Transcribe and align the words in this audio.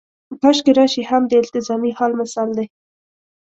کاشکې 0.41 0.71
راشي 0.77 1.03
هم 1.09 1.23
د 1.27 1.33
التزامي 1.41 1.91
حال 1.97 2.11
مثال 2.21 2.49
دی. 2.57 2.65